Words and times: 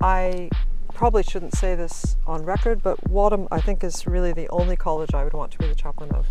I 0.00 0.50
probably 0.92 1.22
shouldn't 1.22 1.54
say 1.56 1.74
this 1.74 2.16
on 2.26 2.44
record, 2.44 2.82
but 2.82 3.08
Wadham, 3.08 3.48
I 3.50 3.60
think, 3.60 3.82
is 3.84 4.06
really 4.06 4.32
the 4.32 4.48
only 4.48 4.76
college 4.76 5.14
I 5.14 5.24
would 5.24 5.32
want 5.32 5.52
to 5.52 5.58
be 5.58 5.66
the 5.66 5.74
chaplain 5.74 6.10
of. 6.12 6.26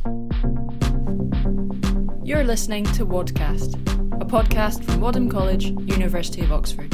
You're 2.23 2.43
listening 2.43 2.85
to 2.85 3.05
Wadcast, 3.05 3.73
a 4.21 4.25
podcast 4.25 4.83
from 4.83 5.01
Wadham 5.01 5.29
College, 5.29 5.65
University 5.65 6.41
of 6.41 6.51
Oxford, 6.51 6.89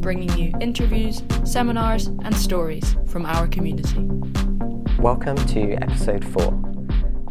bringing 0.00 0.36
you 0.36 0.52
interviews, 0.60 1.22
seminars, 1.44 2.06
and 2.06 2.34
stories 2.34 2.96
from 3.06 3.24
our 3.26 3.46
community. 3.46 4.08
Welcome 4.98 5.36
to 5.36 5.74
episode 5.74 6.24
4. 6.24 6.42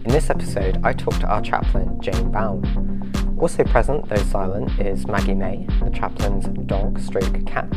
In 0.05 0.13
this 0.13 0.29
episode, 0.29 0.79
I 0.83 0.93
talk 0.93 1.19
to 1.19 1.27
our 1.27 1.41
chaplain, 1.41 1.99
Jane 2.01 2.31
Baun. 2.31 3.37
Also 3.39 3.63
present, 3.65 4.07
though 4.07 4.15
silent, 4.15 4.79
is 4.79 5.05
Maggie 5.05 5.35
Mae, 5.35 5.67
the 5.83 5.89
chaplain's 5.89 6.47
dog 6.67 6.99
stroke 6.99 7.45
cat. 7.45 7.71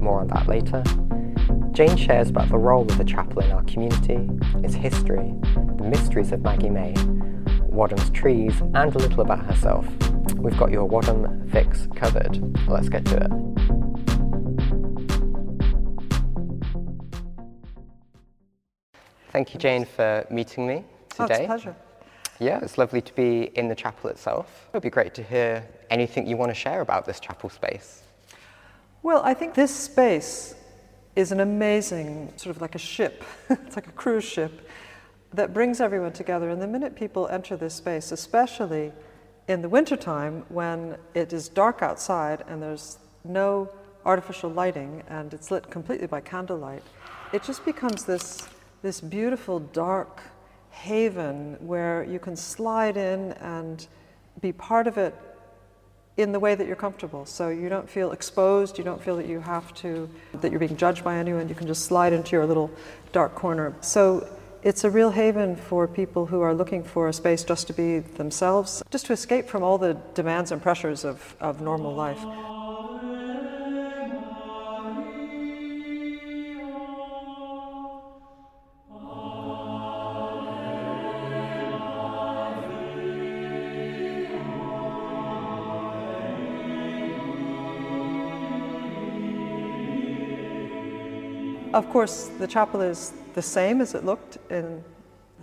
More 0.00 0.20
on 0.20 0.28
that 0.28 0.46
later. 0.46 0.82
Jane 1.72 1.96
shares 1.96 2.30
about 2.30 2.48
the 2.48 2.58
role 2.58 2.82
of 2.82 2.98
the 2.98 3.04
chapel 3.04 3.40
in 3.40 3.50
our 3.50 3.62
community, 3.64 4.28
its 4.64 4.74
history, 4.74 5.34
the 5.76 5.84
mysteries 5.84 6.32
of 6.32 6.40
Maggie 6.42 6.70
Mae, 6.70 6.94
Wadham's 7.62 8.10
trees, 8.10 8.60
and 8.60 8.76
a 8.94 8.98
little 8.98 9.20
about 9.20 9.44
herself. 9.44 9.86
We've 10.34 10.56
got 10.58 10.70
your 10.70 10.84
Wadham 10.86 11.48
fix 11.50 11.86
covered. 11.94 12.40
Let's 12.68 12.88
get 12.88 13.04
to 13.06 13.16
it. 13.16 13.30
Thank 19.30 19.54
you, 19.54 19.60
Jane, 19.60 19.84
for 19.84 20.26
meeting 20.30 20.66
me 20.66 20.84
today. 21.10 21.18
Oh, 21.20 21.24
it's 21.26 21.40
a 21.40 21.44
pleasure. 21.44 21.76
Yeah, 22.40 22.60
it's 22.62 22.78
lovely 22.78 23.00
to 23.02 23.14
be 23.14 23.50
in 23.54 23.68
the 23.68 23.74
chapel 23.74 24.10
itself. 24.10 24.68
It 24.68 24.74
would 24.74 24.82
be 24.82 24.90
great 24.90 25.14
to 25.14 25.22
hear 25.22 25.68
anything 25.90 26.26
you 26.26 26.36
want 26.36 26.50
to 26.50 26.54
share 26.54 26.80
about 26.80 27.04
this 27.04 27.20
chapel 27.20 27.50
space. 27.50 28.02
Well, 29.02 29.22
I 29.24 29.34
think 29.34 29.54
this 29.54 29.74
space 29.74 30.54
is 31.14 31.30
an 31.30 31.40
amazing, 31.40 32.32
sort 32.36 32.54
of 32.54 32.60
like 32.60 32.74
a 32.74 32.78
ship. 32.78 33.24
it's 33.50 33.76
like 33.76 33.86
a 33.86 33.92
cruise 33.92 34.24
ship 34.24 34.68
that 35.34 35.54
brings 35.54 35.80
everyone 35.80 36.12
together. 36.12 36.50
And 36.50 36.60
the 36.60 36.66
minute 36.66 36.96
people 36.96 37.28
enter 37.28 37.56
this 37.56 37.74
space, 37.74 38.12
especially 38.12 38.92
in 39.46 39.62
the 39.62 39.68
wintertime 39.68 40.44
when 40.48 40.96
it 41.14 41.32
is 41.32 41.48
dark 41.48 41.80
outside 41.82 42.44
and 42.48 42.62
there's 42.62 42.98
no 43.24 43.70
artificial 44.04 44.50
lighting 44.50 45.02
and 45.08 45.32
it's 45.32 45.50
lit 45.50 45.70
completely 45.70 46.06
by 46.06 46.20
candlelight, 46.20 46.82
it 47.32 47.42
just 47.42 47.64
becomes 47.64 48.04
this, 48.04 48.48
this 48.82 49.00
beautiful 49.00 49.60
dark 49.60 50.22
haven 50.70 51.56
where 51.60 52.04
you 52.04 52.18
can 52.18 52.36
slide 52.36 52.96
in 52.96 53.32
and 53.34 53.86
be 54.40 54.52
part 54.52 54.86
of 54.86 54.98
it 54.98 55.14
in 56.18 56.32
the 56.32 56.40
way 56.40 56.56
that 56.56 56.66
you're 56.66 56.76
comfortable. 56.76 57.24
So 57.24 57.48
you 57.48 57.68
don't 57.68 57.88
feel 57.88 58.10
exposed, 58.10 58.76
you 58.76 58.84
don't 58.84 59.02
feel 59.02 59.16
that 59.16 59.26
you 59.26 59.40
have 59.40 59.72
to, 59.76 60.10
that 60.34 60.50
you're 60.50 60.58
being 60.58 60.76
judged 60.76 61.04
by 61.04 61.16
anyone, 61.16 61.48
you 61.48 61.54
can 61.54 61.68
just 61.68 61.84
slide 61.84 62.12
into 62.12 62.32
your 62.32 62.44
little 62.44 62.70
dark 63.12 63.36
corner. 63.36 63.72
So 63.80 64.28
it's 64.64 64.82
a 64.82 64.90
real 64.90 65.10
haven 65.10 65.54
for 65.54 65.86
people 65.86 66.26
who 66.26 66.40
are 66.40 66.52
looking 66.52 66.82
for 66.82 67.08
a 67.08 67.12
space 67.12 67.44
just 67.44 67.68
to 67.68 67.72
be 67.72 68.00
themselves, 68.00 68.82
just 68.90 69.06
to 69.06 69.12
escape 69.12 69.48
from 69.48 69.62
all 69.62 69.78
the 69.78 69.94
demands 70.14 70.50
and 70.50 70.60
pressures 70.60 71.04
of, 71.04 71.36
of 71.40 71.60
normal 71.60 71.94
life. 71.94 72.18
Of 91.78 91.88
course, 91.90 92.28
the 92.40 92.46
chapel 92.48 92.80
is 92.80 93.12
the 93.34 93.40
same 93.40 93.80
as 93.80 93.94
it 93.94 94.04
looked 94.04 94.38
in 94.50 94.82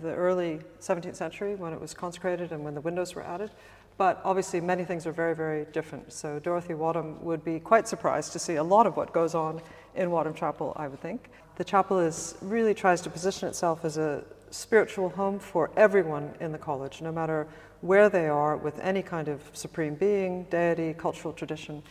the 0.02 0.12
early 0.12 0.60
17th 0.82 1.16
century 1.16 1.54
when 1.54 1.72
it 1.72 1.80
was 1.80 1.94
consecrated 1.94 2.52
and 2.52 2.62
when 2.62 2.74
the 2.74 2.80
windows 2.82 3.14
were 3.14 3.22
added, 3.22 3.50
but 3.96 4.20
obviously 4.22 4.60
many 4.60 4.84
things 4.84 5.06
are 5.06 5.12
very, 5.12 5.34
very 5.34 5.64
different. 5.72 6.12
So 6.12 6.38
Dorothy 6.38 6.74
Wadham 6.74 7.24
would 7.24 7.42
be 7.42 7.58
quite 7.58 7.88
surprised 7.88 8.34
to 8.34 8.38
see 8.38 8.56
a 8.56 8.62
lot 8.62 8.86
of 8.86 8.98
what 8.98 9.14
goes 9.14 9.34
on 9.34 9.62
in 9.94 10.10
Wadham 10.10 10.34
Chapel, 10.34 10.74
I 10.76 10.88
would 10.88 11.00
think. 11.00 11.30
The 11.54 11.64
chapel 11.64 11.98
is 12.00 12.34
really 12.42 12.74
tries 12.74 13.00
to 13.00 13.08
position 13.08 13.48
itself 13.48 13.82
as 13.86 13.96
a 13.96 14.22
spiritual 14.50 15.08
home 15.08 15.38
for 15.38 15.70
everyone 15.74 16.34
in 16.40 16.52
the 16.52 16.58
college, 16.58 17.00
no 17.00 17.12
matter 17.12 17.48
where 17.80 18.10
they 18.10 18.28
are 18.28 18.58
with 18.58 18.78
any 18.80 19.00
kind 19.00 19.28
of 19.28 19.40
supreme 19.54 19.94
being, 19.94 20.44
deity, 20.50 20.92
cultural 20.92 21.32
tradition. 21.32 21.82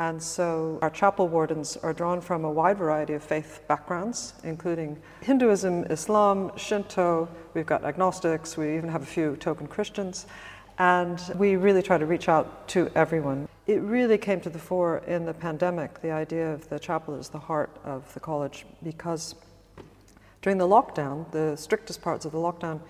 And 0.00 0.22
so 0.22 0.78
our 0.80 0.88
chapel 0.88 1.28
wardens 1.28 1.76
are 1.76 1.92
drawn 1.92 2.22
from 2.22 2.46
a 2.46 2.50
wide 2.50 2.78
variety 2.78 3.12
of 3.12 3.22
faith 3.22 3.60
backgrounds, 3.68 4.32
including 4.44 4.96
Hinduism, 5.20 5.84
Islam, 5.90 6.52
Shinto, 6.56 7.28
we've 7.52 7.66
got 7.66 7.84
agnostics, 7.84 8.56
we 8.56 8.78
even 8.78 8.88
have 8.88 9.02
a 9.02 9.06
few 9.06 9.36
token 9.36 9.66
Christians. 9.66 10.24
And 10.78 11.20
we 11.36 11.56
really 11.56 11.82
try 11.82 11.98
to 11.98 12.06
reach 12.06 12.30
out 12.30 12.66
to 12.68 12.90
everyone. 12.94 13.46
It 13.66 13.82
really 13.82 14.16
came 14.16 14.40
to 14.40 14.48
the 14.48 14.58
fore 14.58 15.02
in 15.06 15.26
the 15.26 15.34
pandemic, 15.34 16.00
the 16.00 16.12
idea 16.12 16.50
of 16.50 16.66
the 16.70 16.78
chapel 16.78 17.14
as 17.14 17.28
the 17.28 17.38
heart 17.38 17.76
of 17.84 18.10
the 18.14 18.20
college, 18.20 18.64
because 18.82 19.34
during 20.40 20.56
the 20.56 20.66
lockdown, 20.66 21.30
the 21.30 21.56
strictest 21.56 22.00
parts 22.00 22.24
of 22.24 22.32
the 22.32 22.38
lockdown, 22.38 22.80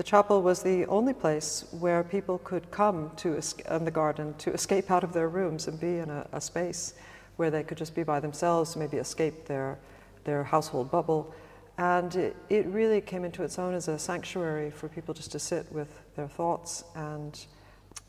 the 0.00 0.04
chapel 0.04 0.40
was 0.40 0.62
the 0.62 0.86
only 0.86 1.12
place 1.12 1.66
where 1.72 2.02
people 2.02 2.38
could 2.38 2.70
come 2.70 3.10
to 3.16 3.38
in 3.70 3.84
the 3.84 3.90
garden 3.90 4.32
to 4.38 4.50
escape 4.54 4.90
out 4.90 5.04
of 5.04 5.12
their 5.12 5.28
rooms 5.28 5.68
and 5.68 5.78
be 5.78 5.98
in 5.98 6.08
a, 6.08 6.26
a 6.32 6.40
space 6.40 6.94
where 7.36 7.50
they 7.50 7.62
could 7.62 7.76
just 7.76 7.94
be 7.94 8.02
by 8.02 8.18
themselves, 8.18 8.76
maybe 8.76 8.96
escape 8.96 9.44
their, 9.44 9.78
their 10.24 10.42
household 10.42 10.90
bubble. 10.90 11.34
And 11.76 12.16
it, 12.16 12.34
it 12.48 12.64
really 12.68 13.02
came 13.02 13.26
into 13.26 13.42
its 13.42 13.58
own 13.58 13.74
as 13.74 13.88
a 13.88 13.98
sanctuary 13.98 14.70
for 14.70 14.88
people 14.88 15.12
just 15.12 15.32
to 15.32 15.38
sit 15.38 15.70
with 15.70 15.90
their 16.16 16.28
thoughts 16.28 16.82
and, 16.94 17.38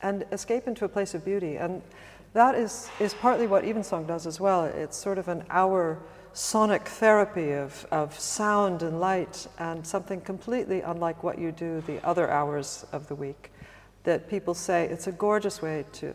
and 0.01 0.23
escape 0.31 0.67
into 0.67 0.85
a 0.85 0.89
place 0.89 1.13
of 1.13 1.25
beauty. 1.25 1.57
And 1.57 1.81
that 2.31 2.55
is, 2.55 2.87
is 3.01 3.13
partly 3.15 3.47
what 3.47 3.65
Evensong 3.65 4.07
does 4.07 4.25
as 4.25 4.39
well. 4.39 4.63
It's 4.63 4.95
sort 4.95 5.17
of 5.17 5.27
an 5.27 5.43
hour 5.49 5.99
sonic 6.33 6.87
therapy 6.87 7.51
of, 7.51 7.85
of 7.91 8.17
sound 8.19 8.83
and 8.83 8.99
light 8.99 9.47
and 9.59 9.85
something 9.85 10.21
completely 10.21 10.81
unlike 10.81 11.23
what 11.23 11.37
you 11.37 11.51
do 11.51 11.81
the 11.87 12.05
other 12.05 12.29
hours 12.29 12.85
of 12.91 13.07
the 13.07 13.15
week. 13.15 13.51
That 14.03 14.29
people 14.29 14.53
say 14.53 14.85
it's 14.85 15.07
a 15.07 15.11
gorgeous 15.11 15.61
way 15.61 15.85
to 15.93 16.13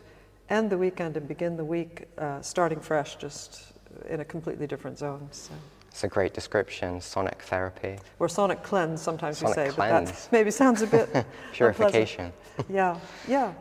end 0.49 0.69
the 0.69 0.77
weekend 0.77 1.17
and 1.17 1.27
begin 1.27 1.57
the 1.57 1.65
week 1.65 2.05
uh, 2.17 2.41
starting 2.41 2.79
fresh, 2.79 3.15
just 3.15 3.73
in 4.09 4.19
a 4.19 4.25
completely 4.25 4.67
different 4.67 4.97
zone. 4.97 5.27
So. 5.31 5.53
It's 5.89 6.03
a 6.03 6.07
great 6.07 6.33
description, 6.33 7.01
sonic 7.01 7.41
therapy. 7.41 7.97
Or 8.19 8.29
sonic 8.29 8.61
cleanse, 8.61 9.01
sometimes 9.01 9.39
Sonic 9.39 9.57
we 9.57 9.63
say, 9.63 9.75
but 9.75 10.05
that 10.05 10.27
maybe 10.31 10.51
sounds 10.51 10.81
a 10.81 10.87
bit. 10.87 11.25
Purification. 11.53 12.31
Yeah, 12.69 12.99
yeah. 13.27 13.53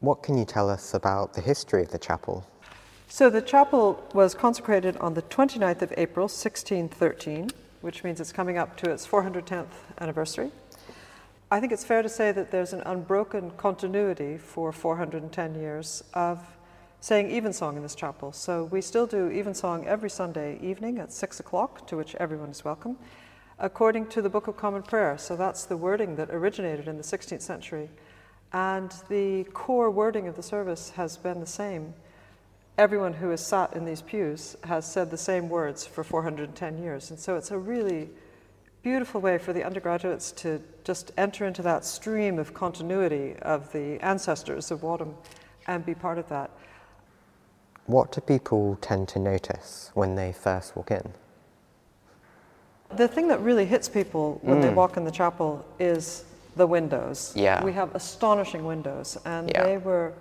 What 0.00 0.22
can 0.22 0.36
you 0.36 0.44
tell 0.44 0.68
us 0.68 0.94
about 0.94 1.34
the 1.34 1.40
history 1.40 1.82
of 1.82 1.90
the 1.90 1.98
chapel? 1.98 2.44
So 3.12 3.28
the 3.28 3.42
chapel 3.42 4.02
was 4.14 4.34
consecrated 4.34 4.96
on 4.96 5.12
the 5.12 5.20
29th 5.20 5.82
of 5.82 5.92
April, 5.98 6.24
1613, 6.24 7.50
which 7.82 8.02
means 8.04 8.22
it's 8.22 8.32
coming 8.32 8.56
up 8.56 8.74
to 8.78 8.90
its 8.90 9.06
410th 9.06 9.66
anniversary. 10.00 10.50
I 11.50 11.60
think 11.60 11.72
it's 11.72 11.84
fair 11.84 12.00
to 12.00 12.08
say 12.08 12.32
that 12.32 12.50
there's 12.50 12.72
an 12.72 12.80
unbroken 12.86 13.50
continuity 13.58 14.38
for 14.38 14.72
410 14.72 15.54
years 15.56 16.02
of 16.14 16.56
saying 17.00 17.30
evensong 17.30 17.76
in 17.76 17.82
this 17.82 17.94
chapel. 17.94 18.32
So 18.32 18.64
we 18.64 18.80
still 18.80 19.06
do 19.06 19.26
evensong 19.26 19.86
every 19.86 20.08
Sunday 20.08 20.58
evening 20.62 20.98
at 20.98 21.12
6 21.12 21.38
o'clock, 21.38 21.86
to 21.88 21.98
which 21.98 22.14
everyone 22.14 22.48
is 22.48 22.64
welcome, 22.64 22.96
according 23.58 24.06
to 24.06 24.22
the 24.22 24.30
Book 24.30 24.48
of 24.48 24.56
Common 24.56 24.82
Prayer. 24.82 25.18
So 25.18 25.36
that's 25.36 25.66
the 25.66 25.76
wording 25.76 26.16
that 26.16 26.30
originated 26.30 26.88
in 26.88 26.96
the 26.96 27.04
16th 27.04 27.42
century. 27.42 27.90
And 28.54 28.90
the 29.10 29.44
core 29.52 29.90
wording 29.90 30.28
of 30.28 30.36
the 30.36 30.42
service 30.42 30.92
has 30.96 31.18
been 31.18 31.40
the 31.40 31.46
same 31.46 31.92
everyone 32.78 33.12
who 33.12 33.30
has 33.30 33.44
sat 33.44 33.74
in 33.74 33.84
these 33.84 34.02
pews 34.02 34.56
has 34.64 34.90
said 34.90 35.10
the 35.10 35.16
same 35.16 35.48
words 35.48 35.86
for 35.86 36.02
410 36.02 36.78
years. 36.78 37.10
And 37.10 37.18
so 37.18 37.36
it's 37.36 37.50
a 37.50 37.58
really 37.58 38.08
beautiful 38.82 39.20
way 39.20 39.38
for 39.38 39.52
the 39.52 39.62
undergraduates 39.62 40.32
to 40.32 40.60
just 40.84 41.12
enter 41.16 41.46
into 41.46 41.62
that 41.62 41.84
stream 41.84 42.38
of 42.38 42.52
continuity 42.52 43.36
of 43.42 43.70
the 43.72 44.02
ancestors 44.04 44.70
of 44.70 44.82
Wadham 44.82 45.14
and 45.66 45.86
be 45.86 45.94
part 45.94 46.18
of 46.18 46.28
that. 46.28 46.50
What 47.86 48.12
do 48.12 48.20
people 48.20 48.78
tend 48.80 49.08
to 49.08 49.18
notice 49.18 49.90
when 49.94 50.14
they 50.14 50.32
first 50.32 50.76
walk 50.76 50.90
in? 50.90 51.12
The 52.96 53.08
thing 53.08 53.28
that 53.28 53.40
really 53.40 53.64
hits 53.64 53.88
people 53.88 54.38
when 54.42 54.60
they 54.60 54.68
mm. 54.68 54.74
walk 54.74 54.96
in 54.96 55.04
the 55.04 55.10
chapel 55.10 55.64
is 55.78 56.24
the 56.56 56.66
windows. 56.66 57.32
Yeah. 57.34 57.64
We 57.64 57.72
have 57.72 57.94
astonishing 57.94 58.64
windows, 58.64 59.16
and 59.24 59.50
Yeah. 59.50 59.64
they 59.64 59.78
were 59.78 60.12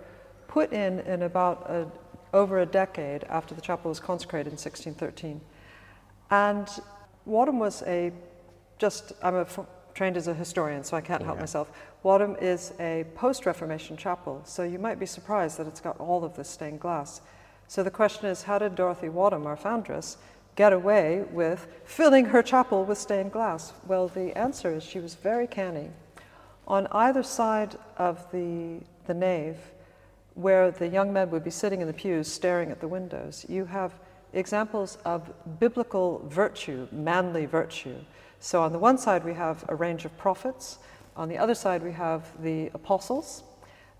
put 0.47 0.71
in 0.71 0.99
in 1.01 1.23
about 1.23 1.69
a, 1.69 1.87
over 2.33 2.59
a 2.59 2.65
decade 2.65 3.23
after 3.25 3.53
the 3.53 3.61
chapel 3.61 3.89
was 3.89 3.99
consecrated 3.99 4.47
in 4.47 4.57
1613. 4.57 5.41
And 6.29 6.67
Wadham 7.25 7.59
was 7.59 7.83
a 7.83 8.11
just, 8.77 9.13
I'm 9.21 9.35
a, 9.35 9.47
trained 9.93 10.17
as 10.17 10.27
a 10.27 10.33
historian, 10.33 10.83
so 10.83 10.97
I 10.97 11.01
can't 11.01 11.21
help 11.21 11.37
Yeah. 11.37 11.41
myself. 11.41 11.71
Wadham 12.03 12.35
is 12.41 12.73
a 12.79 13.05
post 13.15 13.45
Reformation 13.45 13.95
chapel, 13.95 14.41
so 14.43 14.63
you 14.63 14.79
might 14.79 14.97
be 14.97 15.05
surprised 15.05 15.57
that 15.57 15.67
it's 15.67 15.81
got 15.81 15.99
all 15.99 16.23
of 16.23 16.35
this 16.35 16.49
stained 16.49 16.79
glass. 16.79 17.21
So 17.67 17.83
the 17.83 17.91
question 17.91 18.25
is 18.25 18.43
how 18.43 18.57
did 18.57 18.75
Dorothy 18.75 19.09
Wadham, 19.09 19.45
our 19.45 19.55
foundress, 19.55 20.17
get 20.55 20.73
away 20.73 21.25
with 21.31 21.67
filling 21.85 22.25
her 22.25 22.41
chapel 22.41 22.83
with 22.85 22.97
stained 22.97 23.31
glass? 23.31 23.73
Well, 23.87 24.07
the 24.07 24.35
answer 24.37 24.73
is 24.73 24.83
she 24.83 24.99
was 24.99 25.15
very 25.15 25.47
canny. 25.47 25.91
On 26.67 26.87
either 26.91 27.23
side 27.23 27.77
of 27.97 28.29
the, 28.31 28.79
the 29.05 29.13
nave, 29.13 29.57
where 30.35 30.71
the 30.71 30.87
young 30.87 31.11
men 31.11 31.29
would 31.31 31.43
be 31.43 31.51
sitting 31.51 31.81
in 31.81 31.87
the 31.87 31.93
pews 31.93 32.27
staring 32.27 32.71
at 32.71 32.79
the 32.79 32.87
windows, 32.87 33.45
you 33.49 33.65
have 33.65 33.93
examples 34.33 34.97
of 35.05 35.31
biblical 35.59 36.25
virtue, 36.29 36.87
manly 36.91 37.45
virtue. 37.45 37.95
So 38.39 38.61
on 38.61 38.71
the 38.71 38.79
one 38.79 38.97
side, 38.97 39.23
we 39.23 39.33
have 39.33 39.65
a 39.67 39.75
range 39.75 40.05
of 40.05 40.17
prophets. 40.17 40.79
On 41.15 41.27
the 41.27 41.37
other 41.37 41.53
side, 41.53 41.83
we 41.83 41.91
have 41.91 42.31
the 42.41 42.67
apostles. 42.73 43.43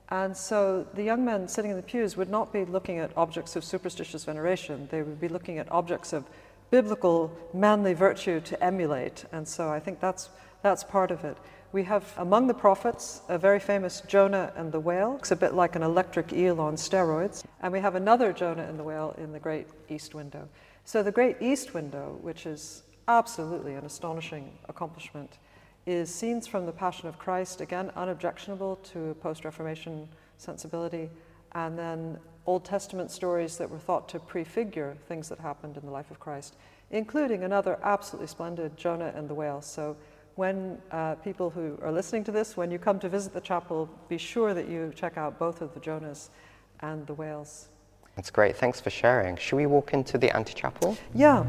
And 0.09 0.35
so 0.35 0.85
the 0.93 1.03
young 1.03 1.23
men 1.23 1.47
sitting 1.47 1.71
in 1.71 1.77
the 1.77 1.83
pews 1.83 2.17
would 2.17 2.29
not 2.29 2.51
be 2.51 2.65
looking 2.65 2.99
at 2.99 3.15
objects 3.15 3.55
of 3.55 3.63
superstitious 3.63 4.25
veneration, 4.25 4.87
they 4.91 5.01
would 5.01 5.21
be 5.21 5.29
looking 5.29 5.57
at 5.57 5.71
objects 5.71 6.11
of 6.11 6.25
biblical 6.69 7.31
manly 7.53 7.93
virtue 7.93 8.39
to 8.41 8.63
emulate. 8.63 9.25
And 9.31 9.47
so 9.47 9.69
I 9.69 9.79
think 9.79 9.99
that's, 9.99 10.29
that's 10.63 10.83
part 10.83 11.11
of 11.11 11.23
it. 11.23 11.37
We 11.73 11.83
have 11.83 12.13
among 12.17 12.47
the 12.47 12.53
prophets 12.53 13.21
a 13.29 13.37
very 13.37 13.59
famous 13.59 14.01
Jonah 14.01 14.51
and 14.57 14.73
the 14.73 14.79
whale. 14.79 15.15
It's 15.19 15.31
a 15.31 15.37
bit 15.37 15.53
like 15.53 15.77
an 15.77 15.83
electric 15.83 16.33
eel 16.33 16.59
on 16.59 16.75
steroids. 16.75 17.45
And 17.61 17.71
we 17.71 17.79
have 17.79 17.95
another 17.95 18.33
Jonah 18.33 18.63
and 18.63 18.77
the 18.77 18.83
whale 18.83 19.15
in 19.17 19.31
the 19.31 19.39
Great 19.39 19.67
East 19.87 20.13
Window. 20.13 20.49
So 20.83 21.01
the 21.01 21.13
Great 21.13 21.37
East 21.39 21.73
Window, 21.73 22.17
which 22.21 22.45
is 22.45 22.83
absolutely 23.07 23.75
an 23.75 23.85
astonishing 23.85 24.51
accomplishment, 24.67 25.37
is 25.85 26.13
scenes 26.13 26.45
from 26.45 26.65
the 26.65 26.73
Passion 26.73 27.07
of 27.07 27.17
Christ, 27.17 27.61
again, 27.61 27.89
unobjectionable 27.95 28.75
to 28.91 29.15
post 29.21 29.45
Reformation 29.45 30.09
sensibility, 30.37 31.09
and 31.53 31.79
then 31.79 32.19
Old 32.45 32.65
Testament 32.65 33.11
stories 33.11 33.57
that 33.57 33.69
were 33.69 33.79
thought 33.79 34.09
to 34.09 34.19
prefigure 34.19 34.97
things 35.07 35.29
that 35.29 35.39
happened 35.39 35.77
in 35.77 35.85
the 35.85 35.91
life 35.91 36.11
of 36.11 36.19
Christ, 36.19 36.55
including 36.89 37.43
another 37.43 37.79
absolutely 37.81 38.27
splendid 38.27 38.75
Jonah 38.75 39.13
and 39.15 39.29
the 39.29 39.33
whale. 39.33 39.61
So 39.61 39.95
when 40.35 40.77
uh, 40.91 41.15
people 41.15 41.49
who 41.49 41.77
are 41.81 41.91
listening 41.91 42.23
to 42.25 42.31
this, 42.31 42.55
when 42.55 42.71
you 42.71 42.79
come 42.79 42.99
to 42.99 43.09
visit 43.09 43.33
the 43.33 43.41
chapel, 43.41 43.89
be 44.09 44.17
sure 44.17 44.53
that 44.53 44.67
you 44.67 44.91
check 44.95 45.17
out 45.17 45.37
both 45.37 45.61
of 45.61 45.73
the 45.73 45.79
Jonahs 45.79 46.29
and 46.79 47.05
the 47.05 47.13
whales. 47.13 47.69
That's 48.15 48.29
great. 48.29 48.55
Thanks 48.55 48.79
for 48.79 48.89
sharing. 48.89 49.37
Should 49.37 49.55
we 49.55 49.65
walk 49.65 49.93
into 49.93 50.17
the 50.17 50.29
antechapel? 50.29 50.97
Yeah. 51.13 51.45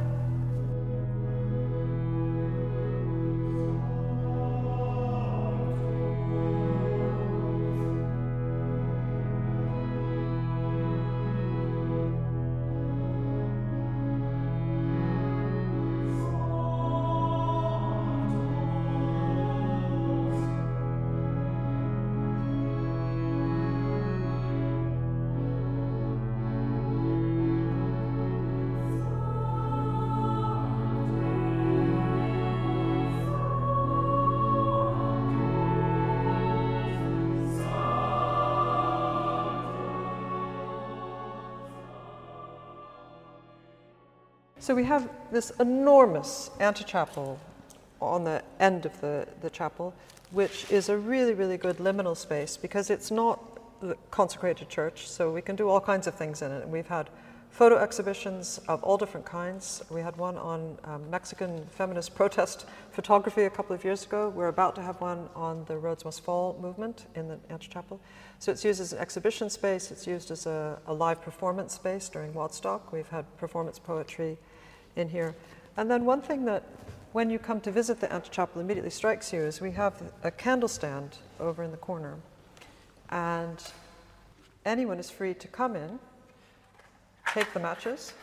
So 44.62 44.76
we 44.76 44.84
have 44.84 45.10
this 45.32 45.50
enormous 45.58 46.52
antechapel 46.60 47.36
on 48.00 48.22
the 48.22 48.44
end 48.60 48.86
of 48.86 49.00
the, 49.00 49.26
the 49.40 49.50
chapel, 49.50 49.92
which 50.30 50.70
is 50.70 50.88
a 50.88 50.96
really, 50.96 51.34
really 51.34 51.56
good 51.56 51.78
liminal 51.78 52.16
space 52.16 52.56
because 52.56 52.88
it's 52.88 53.10
not 53.10 53.40
the 53.80 53.96
consecrated 54.12 54.68
church, 54.68 55.08
so 55.08 55.32
we 55.32 55.42
can 55.42 55.56
do 55.56 55.68
all 55.68 55.80
kinds 55.80 56.06
of 56.06 56.14
things 56.14 56.42
in 56.42 56.52
it. 56.52 56.62
And 56.62 56.70
we've 56.70 56.86
had 56.86 57.10
photo 57.50 57.76
exhibitions 57.76 58.60
of 58.68 58.84
all 58.84 58.96
different 58.96 59.26
kinds. 59.26 59.82
We 59.90 60.00
had 60.00 60.16
one 60.16 60.38
on 60.38 60.78
um, 60.84 61.10
Mexican 61.10 61.66
feminist 61.66 62.14
protest 62.20 62.64
photography 62.92 63.42
a 63.42 63.50
couple 63.50 63.74
of 63.74 63.82
years 63.82 64.06
ago. 64.06 64.28
We're 64.28 64.46
about 64.46 64.76
to 64.76 64.82
have 64.82 65.00
one 65.00 65.28
on 65.34 65.64
the 65.64 65.76
Rhodes 65.76 66.04
Must 66.04 66.22
Fall 66.22 66.56
movement 66.62 67.06
in 67.16 67.26
the 67.26 67.36
antechapel. 67.50 67.98
So 68.38 68.52
it's 68.52 68.64
used 68.64 68.80
as 68.80 68.92
an 68.92 69.00
exhibition 69.00 69.50
space, 69.50 69.90
it's 69.90 70.06
used 70.06 70.30
as 70.30 70.46
a, 70.46 70.78
a 70.86 70.94
live 70.94 71.20
performance 71.20 71.74
space 71.74 72.08
during 72.08 72.32
Wadstock. 72.32 72.92
We've 72.92 73.08
had 73.08 73.24
performance 73.38 73.80
poetry 73.80 74.38
in 74.96 75.08
here. 75.08 75.34
And 75.76 75.90
then 75.90 76.04
one 76.04 76.20
thing 76.20 76.44
that 76.44 76.64
when 77.12 77.30
you 77.30 77.38
come 77.38 77.60
to 77.60 77.70
visit 77.70 78.00
the 78.00 78.08
antechapel 78.08 78.60
immediately 78.60 78.90
strikes 78.90 79.32
you 79.32 79.40
is 79.40 79.60
we 79.60 79.72
have 79.72 80.02
a 80.22 80.30
candle 80.30 80.68
stand 80.68 81.18
over 81.40 81.62
in 81.62 81.70
the 81.70 81.76
corner. 81.76 82.16
And 83.10 83.62
anyone 84.64 84.98
is 84.98 85.10
free 85.10 85.34
to 85.34 85.48
come 85.48 85.76
in, 85.76 85.98
take 87.34 87.52
the 87.52 87.60
matches, 87.60 88.14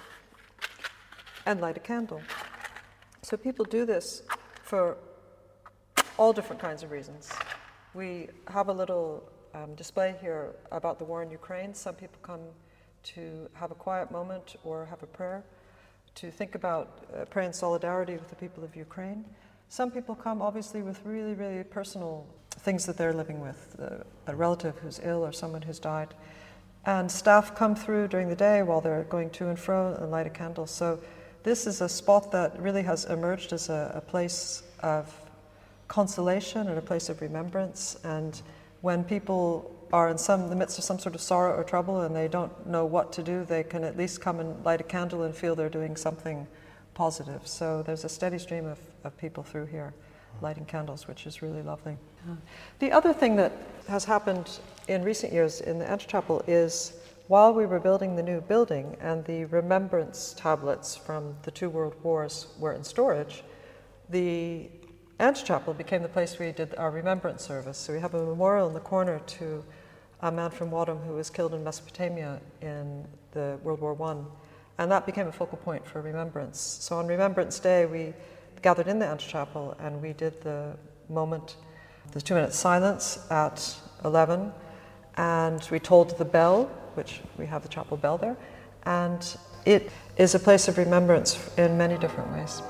and 1.45 1.61
light 1.61 1.77
a 1.77 1.79
candle. 1.79 2.21
So 3.21 3.37
people 3.37 3.65
do 3.65 3.85
this 3.85 4.23
for 4.63 4.97
all 6.17 6.33
different 6.33 6.61
kinds 6.61 6.83
of 6.83 6.91
reasons. 6.91 7.31
We 7.93 8.27
have 8.47 8.69
a 8.69 8.73
little 8.73 9.23
um, 9.53 9.75
display 9.75 10.15
here 10.21 10.55
about 10.71 10.99
the 10.99 11.05
war 11.05 11.21
in 11.21 11.29
Ukraine. 11.29 11.73
Some 11.73 11.95
people 11.95 12.17
come 12.23 12.41
to 13.03 13.49
have 13.53 13.71
a 13.71 13.75
quiet 13.75 14.11
moment 14.11 14.55
or 14.63 14.85
have 14.85 15.01
a 15.03 15.07
prayer 15.07 15.43
to 16.19 16.29
think 16.29 16.53
about 16.53 17.05
uh, 17.15 17.23
prayer 17.25 17.53
solidarity 17.53 18.13
with 18.13 18.27
the 18.27 18.35
people 18.35 18.61
of 18.61 18.75
Ukraine. 18.75 19.23
Some 19.69 19.89
people 19.89 20.15
come 20.15 20.41
obviously 20.41 20.81
with 20.81 20.99
really, 21.05 21.33
really 21.33 21.63
personal 21.63 22.27
things 22.49 22.85
that 22.87 22.97
they're 22.97 23.13
living 23.13 23.39
with, 23.39 23.77
uh, 23.81 24.03
a 24.27 24.35
relative 24.35 24.77
who's 24.79 24.99
ill 25.01 25.25
or 25.25 25.31
someone 25.31 25.61
who's 25.61 25.79
died. 25.79 26.13
And 26.85 27.09
staff 27.09 27.55
come 27.55 27.73
through 27.73 28.09
during 28.09 28.27
the 28.27 28.35
day 28.35 28.63
while 28.63 28.81
they're 28.81 29.05
going 29.05 29.29
to 29.29 29.47
and 29.47 29.57
fro 29.57 29.93
and 29.93 30.11
light 30.11 30.27
a 30.27 30.29
candle. 30.29 30.67
So 30.67 30.99
this 31.43 31.65
is 31.65 31.79
a 31.79 31.87
spot 31.87 32.33
that 32.33 32.59
really 32.59 32.83
has 32.83 33.05
emerged 33.05 33.53
as 33.53 33.69
a, 33.69 33.93
a 33.95 34.01
place 34.01 34.63
of 34.81 35.13
consolation 35.87 36.67
and 36.67 36.77
a 36.77 36.81
place 36.81 37.07
of 37.07 37.21
remembrance. 37.21 37.97
And 38.03 38.41
when 38.81 39.05
people 39.05 39.73
are 39.91 40.09
in 40.09 40.17
some 40.17 40.49
the 40.49 40.55
midst 40.55 40.77
of 40.77 40.83
some 40.83 40.99
sort 40.99 41.15
of 41.15 41.21
sorrow 41.21 41.57
or 41.57 41.63
trouble 41.63 42.01
and 42.01 42.15
they 42.15 42.27
don't 42.27 42.67
know 42.67 42.85
what 42.85 43.11
to 43.13 43.23
do, 43.23 43.43
they 43.43 43.63
can 43.63 43.83
at 43.83 43.97
least 43.97 44.21
come 44.21 44.39
and 44.39 44.63
light 44.63 44.81
a 44.81 44.83
candle 44.83 45.23
and 45.23 45.35
feel 45.35 45.55
they're 45.55 45.69
doing 45.69 45.95
something 45.95 46.47
positive. 46.93 47.47
So 47.47 47.81
there's 47.83 48.03
a 48.03 48.09
steady 48.09 48.37
stream 48.39 48.65
of, 48.65 48.79
of 49.03 49.17
people 49.17 49.43
through 49.43 49.67
here 49.67 49.93
lighting 50.41 50.65
candles, 50.65 51.07
which 51.07 51.25
is 51.25 51.41
really 51.41 51.61
lovely. 51.61 51.97
The 52.79 52.91
other 52.91 53.13
thing 53.13 53.35
that 53.37 53.51
has 53.87 54.05
happened 54.05 54.59
in 54.87 55.03
recent 55.03 55.33
years 55.33 55.61
in 55.61 55.79
the 55.79 55.85
Antechapel 55.85 56.43
is 56.47 56.93
while 57.27 57.53
we 57.53 57.65
were 57.65 57.79
building 57.79 58.15
the 58.15 58.23
new 58.23 58.41
building 58.41 58.95
and 59.01 59.23
the 59.25 59.45
remembrance 59.45 60.33
tablets 60.37 60.95
from 60.95 61.35
the 61.43 61.51
two 61.51 61.69
world 61.69 61.95
wars 62.03 62.47
were 62.57 62.73
in 62.73 62.83
storage, 62.83 63.43
the 64.09 64.69
Antechapel 65.19 65.77
became 65.77 66.01
the 66.01 66.07
place 66.07 66.39
we 66.39 66.53
did 66.53 66.73
our 66.75 66.91
remembrance 66.91 67.43
service. 67.43 67.77
So 67.77 67.91
we 67.91 67.99
have 67.99 68.13
a 68.13 68.25
memorial 68.25 68.67
in 68.67 68.73
the 68.73 68.79
corner 68.79 69.19
to 69.19 69.65
a 70.21 70.31
man 70.31 70.49
from 70.49 70.71
Wadham 70.71 70.99
who 70.99 71.13
was 71.13 71.29
killed 71.29 71.53
in 71.53 71.63
Mesopotamia 71.63 72.39
in 72.61 73.05
the 73.31 73.59
World 73.61 73.81
War 73.81 73.97
I. 74.01 74.23
And 74.81 74.89
that 74.89 75.05
became 75.05 75.27
a 75.27 75.31
focal 75.31 75.57
point 75.57 75.85
for 75.85 76.01
remembrance. 76.01 76.59
So 76.59 76.97
on 76.97 77.07
Remembrance 77.07 77.59
Day, 77.59 77.85
we 77.85 78.13
gathered 78.61 78.87
in 78.87 78.99
the 78.99 79.05
antechapel 79.05 79.75
and 79.79 80.01
we 80.01 80.13
did 80.13 80.41
the 80.41 80.77
moment, 81.09 81.57
the 82.13 82.21
two 82.21 82.33
minute 82.33 82.53
silence 82.53 83.19
at 83.29 83.75
11. 84.05 84.53
And 85.17 85.67
we 85.69 85.79
tolled 85.79 86.17
the 86.17 86.23
bell, 86.23 86.65
which 86.93 87.19
we 87.37 87.45
have 87.45 87.61
the 87.61 87.67
chapel 87.67 87.97
bell 87.97 88.17
there. 88.17 88.37
And 88.83 89.35
it 89.65 89.91
is 90.15 90.33
a 90.33 90.39
place 90.39 90.69
of 90.69 90.77
remembrance 90.77 91.37
in 91.57 91.77
many 91.77 91.97
different 91.97 92.31
ways. 92.31 92.61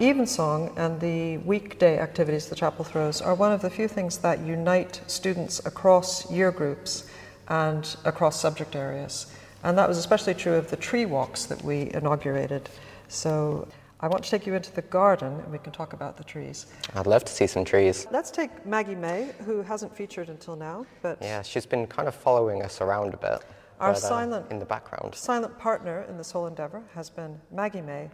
Evensong 0.00 0.72
and 0.76 1.00
the 1.00 1.38
weekday 1.38 1.98
activities 1.98 2.46
the 2.46 2.54
chapel 2.54 2.84
throws 2.84 3.20
are 3.20 3.34
one 3.34 3.50
of 3.50 3.60
the 3.62 3.68
few 3.70 3.88
things 3.88 4.18
that 4.18 4.38
unite 4.40 5.00
students 5.08 5.58
across 5.66 6.30
year 6.30 6.52
groups 6.52 7.10
and 7.48 7.96
across 8.04 8.40
subject 8.40 8.76
areas. 8.76 9.26
And 9.64 9.76
that 9.76 9.88
was 9.88 9.98
especially 9.98 10.34
true 10.34 10.54
of 10.54 10.70
the 10.70 10.76
tree 10.76 11.04
walks 11.04 11.46
that 11.46 11.60
we 11.64 11.90
inaugurated. 11.92 12.68
So 13.08 13.66
I 13.98 14.06
want 14.06 14.22
to 14.22 14.30
take 14.30 14.46
you 14.46 14.54
into 14.54 14.72
the 14.72 14.82
garden 14.82 15.32
and 15.40 15.50
we 15.50 15.58
can 15.58 15.72
talk 15.72 15.92
about 15.94 16.16
the 16.16 16.22
trees. 16.22 16.66
I'd 16.94 17.08
love 17.08 17.24
to 17.24 17.32
see 17.32 17.48
some 17.48 17.64
trees. 17.64 18.06
Let's 18.12 18.30
take 18.30 18.64
Maggie 18.64 18.94
Mae, 18.94 19.30
who 19.44 19.62
hasn't 19.62 19.96
featured 19.96 20.28
until 20.28 20.54
now, 20.54 20.86
but 21.02 21.18
Yeah, 21.20 21.42
she's 21.42 21.66
been 21.66 21.88
kind 21.88 22.06
of 22.06 22.14
following 22.14 22.62
us 22.62 22.80
around 22.80 23.14
a 23.14 23.16
bit. 23.16 23.40
Our 23.80 23.94
further 23.94 24.06
silent- 24.06 24.46
in 24.52 24.60
the 24.60 24.64
background. 24.64 25.16
Silent 25.16 25.58
partner 25.58 26.02
in 26.08 26.16
this 26.18 26.30
whole 26.30 26.46
endeavour 26.46 26.82
has 26.94 27.10
been 27.10 27.40
Maggie 27.50 27.80
Mae, 27.80 28.10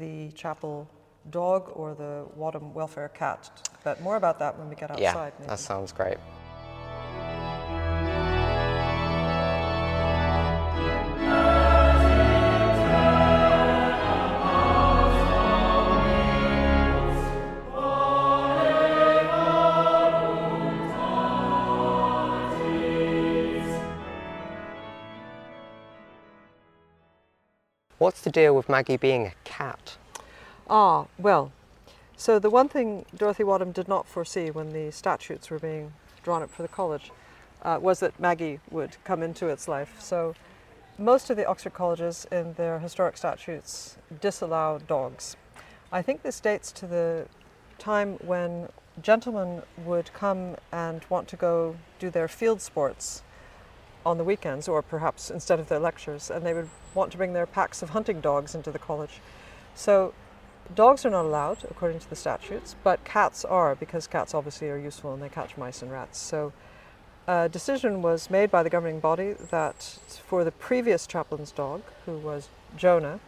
the 0.00 0.32
chapel 0.32 0.88
dog 1.30 1.70
or 1.74 1.94
the 1.94 2.26
Wadham 2.34 2.74
welfare 2.74 3.08
cat. 3.08 3.68
But 3.84 4.00
more 4.02 4.16
about 4.16 4.38
that 4.40 4.58
when 4.58 4.68
we 4.68 4.74
get 4.74 4.90
outside. 4.90 5.02
Yeah, 5.02 5.30
maybe. 5.38 5.48
that 5.48 5.58
sounds 5.58 5.92
great. 5.92 6.18
What's 27.98 28.20
the 28.20 28.30
deal 28.30 28.54
with 28.54 28.68
Maggie 28.68 28.96
being 28.96 29.26
a? 29.26 29.37
Ah, 30.70 31.06
well, 31.18 31.50
so 32.14 32.38
the 32.38 32.50
one 32.50 32.68
thing 32.68 33.06
Dorothy 33.16 33.42
Wadham 33.42 33.72
did 33.72 33.88
not 33.88 34.06
foresee 34.06 34.50
when 34.50 34.74
the 34.74 34.92
statutes 34.92 35.48
were 35.48 35.58
being 35.58 35.94
drawn 36.22 36.42
up 36.42 36.50
for 36.50 36.60
the 36.60 36.68
college 36.68 37.10
uh, 37.62 37.78
was 37.80 38.00
that 38.00 38.20
Maggie 38.20 38.60
would 38.70 38.98
come 39.02 39.22
into 39.22 39.48
its 39.48 39.66
life. 39.66 39.98
So 39.98 40.34
most 40.98 41.30
of 41.30 41.38
the 41.38 41.46
Oxford 41.46 41.72
colleges 41.72 42.26
in 42.30 42.52
their 42.54 42.80
historic 42.80 43.16
statutes 43.16 43.96
disallow 44.20 44.78
dogs. 44.86 45.36
I 45.90 46.02
think 46.02 46.22
this 46.22 46.38
dates 46.38 46.70
to 46.72 46.86
the 46.86 47.28
time 47.78 48.18
when 48.20 48.68
gentlemen 49.00 49.62
would 49.86 50.12
come 50.12 50.56
and 50.70 51.02
want 51.08 51.28
to 51.28 51.36
go 51.36 51.76
do 51.98 52.10
their 52.10 52.28
field 52.28 52.60
sports 52.60 53.22
on 54.04 54.18
the 54.18 54.24
weekends 54.24 54.68
or 54.68 54.82
perhaps 54.82 55.30
instead 55.30 55.60
of 55.60 55.68
their 55.68 55.78
lectures 55.78 56.30
and 56.30 56.44
they 56.44 56.52
would 56.52 56.68
want 56.94 57.10
to 57.12 57.16
bring 57.16 57.32
their 57.32 57.46
packs 57.46 57.80
of 57.80 57.90
hunting 57.90 58.20
dogs 58.20 58.54
into 58.54 58.70
the 58.70 58.78
college. 58.78 59.20
So 59.74 60.12
dogs 60.74 61.04
are 61.04 61.10
not 61.10 61.24
allowed 61.24 61.64
according 61.70 61.98
to 62.00 62.10
the 62.10 62.16
statutes, 62.16 62.76
but 62.82 63.04
cats 63.04 63.44
are 63.44 63.74
because 63.74 64.06
cats 64.06 64.34
obviously 64.34 64.68
are 64.68 64.78
useful 64.78 65.12
and 65.14 65.22
they 65.22 65.28
catch 65.28 65.56
mice 65.56 65.82
and 65.82 65.90
rats. 65.90 66.18
So 66.18 66.52
a 67.26 67.48
decision 67.48 68.02
was 68.02 68.30
made 68.30 68.50
by 68.50 68.62
the 68.62 68.70
governing 68.70 69.00
body 69.00 69.34
that 69.50 69.98
for 70.26 70.44
the 70.44 70.52
previous 70.52 71.06
chaplain's 71.06 71.52
dog, 71.52 71.82
who 72.06 72.16
was 72.18 72.48
Jonah, 72.76 73.20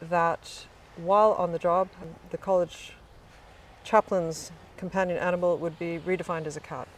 that 0.00 0.66
while 0.96 1.32
on 1.32 1.52
the 1.52 1.58
job, 1.58 1.88
the 2.30 2.38
college 2.38 2.94
chaplain's 3.84 4.52
companion 4.76 5.18
animal 5.18 5.56
would 5.56 5.78
be 5.78 5.98
redefined 5.98 6.46
as 6.46 6.56
a 6.56 6.60
cat. 6.60 6.88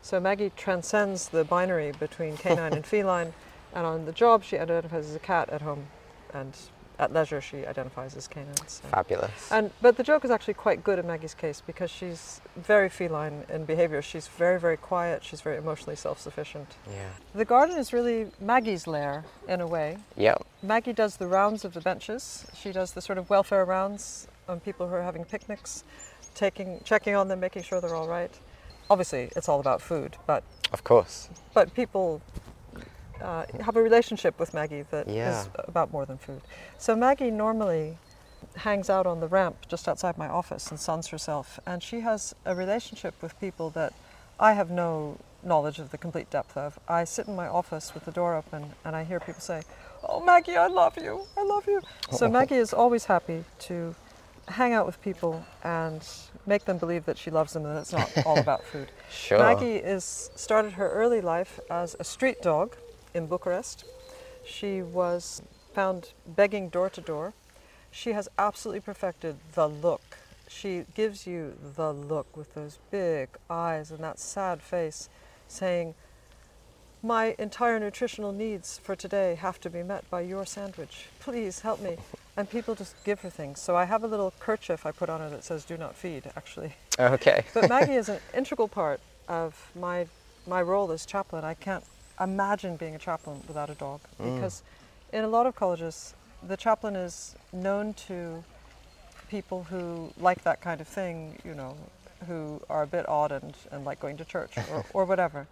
So 0.00 0.20
Maggie 0.20 0.52
transcends 0.56 1.28
the 1.28 1.44
binary 1.44 1.92
between 1.92 2.36
canine 2.44 2.72
and 2.72 2.84
feline, 2.84 3.34
and 3.74 3.86
on 3.86 4.06
the 4.06 4.12
job 4.12 4.44
she 4.44 4.58
identifies 4.58 5.08
as 5.08 5.14
a 5.14 5.20
cat 5.20 5.50
at 5.50 5.62
home, 5.62 5.86
and 6.32 6.56
at 6.98 7.12
leisure 7.12 7.40
she 7.40 7.66
identifies 7.66 8.16
as 8.16 8.28
canine. 8.28 8.54
so- 8.66 8.86
Fabulous. 8.88 9.50
And 9.50 9.70
but 9.82 9.96
the 9.96 10.02
joke 10.02 10.24
is 10.24 10.30
actually 10.30 10.54
quite 10.54 10.84
good 10.84 10.98
in 10.98 11.06
Maggie's 11.06 11.34
case 11.34 11.60
because 11.66 11.90
she's 11.90 12.40
very 12.56 12.88
feline 12.88 13.44
in 13.48 13.64
behavior. 13.64 14.00
She's 14.02 14.28
very 14.28 14.60
very 14.60 14.76
quiet. 14.76 15.24
She's 15.24 15.40
very 15.40 15.56
emotionally 15.56 15.96
self-sufficient. 15.96 16.68
yeah. 16.90 17.10
The 17.34 17.44
garden 17.44 17.76
is 17.78 17.92
really 17.92 18.30
Maggie's 18.40 18.86
lair 18.86 19.24
in 19.48 19.60
a 19.60 19.66
way. 19.66 19.98
Yep. 20.16 20.46
Maggie 20.62 20.92
does 20.92 21.16
the 21.16 21.26
rounds 21.26 21.64
of 21.64 21.74
the 21.74 21.80
benches. 21.80 22.46
She 22.54 22.70
does 22.72 22.92
the 22.92 23.00
sort 23.00 23.18
of 23.18 23.28
welfare 23.28 23.64
rounds 23.64 24.28
on 24.48 24.60
people 24.60 24.86
who 24.88 24.94
are 24.94 25.02
having 25.02 25.24
picnics, 25.24 25.84
taking 26.34 26.80
checking 26.84 27.14
on 27.16 27.28
them, 27.28 27.40
making 27.40 27.62
sure 27.62 27.80
they're 27.80 27.94
all 27.94 28.08
right. 28.08 28.32
Obviously, 28.90 29.30
it's 29.34 29.48
all 29.48 29.60
about 29.60 29.80
food, 29.80 30.16
but 30.26 30.44
Of 30.72 30.84
course. 30.84 31.30
but 31.54 31.72
people 31.74 32.20
uh, 33.24 33.44
have 33.62 33.76
a 33.76 33.82
relationship 33.82 34.38
with 34.38 34.52
Maggie 34.54 34.84
that 34.90 35.06
is 35.08 35.14
Yeah. 35.14 35.44
about 35.58 35.92
more 35.92 36.04
than 36.06 36.18
food. 36.18 36.42
So 36.78 36.94
Maggie 36.94 37.30
normally 37.30 37.96
hangs 38.56 38.90
out 38.90 39.06
on 39.06 39.20
the 39.20 39.26
ramp 39.26 39.56
just 39.68 39.88
outside 39.88 40.18
my 40.18 40.28
office 40.28 40.70
and 40.70 40.78
suns 40.78 41.08
herself, 41.08 41.58
and 41.66 41.82
she 41.82 42.00
has 42.00 42.34
a 42.44 42.54
relationship 42.54 43.14
with 43.22 43.38
people 43.40 43.70
that 43.70 43.92
I 44.38 44.52
have 44.52 44.70
no 44.70 45.16
knowledge 45.42 45.78
of 45.78 45.90
the 45.90 45.98
complete 45.98 46.28
depth 46.30 46.56
of. 46.56 46.78
I 46.88 47.04
sit 47.04 47.26
in 47.26 47.36
my 47.36 47.48
office 47.48 47.94
with 47.94 48.04
the 48.04 48.12
door 48.12 48.34
open, 48.36 48.72
and 48.84 48.94
I 48.94 49.04
hear 49.04 49.20
people 49.20 49.40
say, 49.40 49.62
"Oh, 50.08 50.20
Maggie, 50.20 50.56
I 50.56 50.66
love 50.66 50.96
you, 50.98 51.26
I 51.36 51.42
love 51.44 51.66
you." 51.66 51.80
So 52.12 52.28
Maggie 52.28 52.56
is 52.56 52.72
always 52.74 53.06
happy 53.06 53.44
to 53.60 53.94
hang 54.48 54.74
out 54.74 54.84
with 54.84 55.00
people 55.00 55.44
and 55.62 56.06
make 56.46 56.64
them 56.66 56.76
believe 56.76 57.06
that 57.06 57.16
she 57.16 57.30
loves 57.30 57.54
them 57.54 57.64
and 57.64 57.76
that 57.76 57.80
it's 57.80 57.92
not 57.92 58.10
all 58.26 58.38
about 58.46 58.62
food. 58.64 58.88
Sure. 59.10 59.38
Maggie 59.38 59.76
is 59.76 60.30
started 60.34 60.72
her 60.74 60.90
early 60.90 61.22
life 61.22 61.58
as 61.70 61.96
a 61.98 62.04
street 62.04 62.42
dog 62.42 62.76
in 63.14 63.26
Bucharest. 63.26 63.84
She 64.44 64.82
was 64.82 65.40
found 65.72 66.12
begging 66.26 66.68
door 66.68 66.90
to 66.90 67.00
door. 67.00 67.32
She 67.90 68.12
has 68.12 68.28
absolutely 68.38 68.80
perfected 68.80 69.36
the 69.54 69.68
look. 69.68 70.18
She 70.48 70.84
gives 70.94 71.26
you 71.26 71.54
the 71.76 71.92
look 71.92 72.36
with 72.36 72.54
those 72.54 72.78
big 72.90 73.28
eyes 73.48 73.90
and 73.90 74.00
that 74.00 74.18
sad 74.18 74.60
face, 74.60 75.08
saying, 75.48 75.94
My 77.02 77.34
entire 77.38 77.80
nutritional 77.80 78.32
needs 78.32 78.78
for 78.78 78.94
today 78.94 79.36
have 79.36 79.60
to 79.60 79.70
be 79.70 79.82
met 79.82 80.08
by 80.10 80.20
your 80.20 80.44
sandwich. 80.44 81.06
Please 81.20 81.60
help 81.60 81.80
me. 81.80 81.96
And 82.36 82.50
people 82.50 82.74
just 82.74 83.02
give 83.04 83.20
her 83.20 83.30
things. 83.30 83.60
So 83.60 83.76
I 83.76 83.84
have 83.84 84.02
a 84.02 84.08
little 84.08 84.32
kerchief 84.40 84.84
I 84.84 84.90
put 84.90 85.08
on 85.08 85.20
her 85.20 85.30
that 85.30 85.44
says, 85.44 85.64
Do 85.64 85.76
not 85.76 85.94
feed, 85.94 86.24
actually. 86.36 86.74
Okay. 86.98 87.44
But 87.54 87.68
Maggie 87.68 87.92
is 88.02 88.08
an 88.08 88.18
integral 88.34 88.68
part 88.68 89.00
of 89.28 89.70
my 89.74 90.06
my 90.46 90.60
role 90.60 90.92
as 90.92 91.06
chaplain. 91.06 91.44
I 91.44 91.54
can't 91.54 91.84
imagine 92.20 92.76
being 92.76 92.94
a 92.94 92.98
chaplain 92.98 93.42
without 93.46 93.70
a 93.70 93.74
dog 93.74 94.00
mm. 94.20 94.34
because 94.34 94.62
in 95.12 95.24
a 95.24 95.28
lot 95.28 95.46
of 95.46 95.54
colleges, 95.54 96.14
the 96.46 96.56
chaplain 96.56 96.96
is 96.96 97.34
known 97.52 97.94
to 97.94 98.44
people 99.28 99.64
who 99.64 100.12
like 100.18 100.42
that 100.44 100.60
kind 100.60 100.80
of 100.80 100.88
thing, 100.88 101.38
you 101.44 101.54
know, 101.54 101.76
who 102.26 102.60
are 102.68 102.82
a 102.82 102.86
bit 102.86 103.08
odd 103.08 103.32
and, 103.32 103.54
and 103.70 103.84
like 103.84 104.00
going 104.00 104.16
to 104.16 104.24
church 104.24 104.56
or, 104.70 104.84
or 104.92 105.04
whatever. 105.04 105.46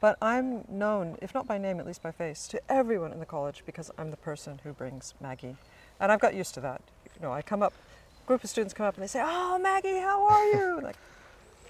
But 0.00 0.18
I'm 0.20 0.64
known, 0.68 1.16
if 1.22 1.34
not 1.34 1.46
by 1.46 1.58
name, 1.58 1.80
at 1.80 1.86
least 1.86 2.02
by 2.02 2.12
face, 2.12 2.46
to 2.48 2.60
everyone 2.70 3.12
in 3.12 3.20
the 3.20 3.26
college 3.26 3.62
because 3.64 3.90
I'm 3.96 4.10
the 4.10 4.16
person 4.16 4.60
who 4.62 4.72
brings 4.72 5.14
Maggie. 5.20 5.56
And 5.98 6.12
I've 6.12 6.20
got 6.20 6.34
used 6.34 6.54
to 6.54 6.60
that. 6.60 6.82
You 7.14 7.26
know, 7.26 7.32
I 7.32 7.40
come 7.40 7.62
up, 7.62 7.72
group 8.26 8.44
of 8.44 8.50
students 8.50 8.74
come 8.74 8.86
up 8.86 8.94
and 8.94 9.02
they 9.02 9.08
say, 9.08 9.22
Oh, 9.24 9.58
Maggie, 9.58 9.98
how 9.98 10.26
are 10.26 10.44
you? 10.46 10.80
like, 10.82 10.96